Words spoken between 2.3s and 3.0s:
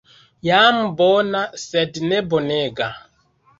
bonega.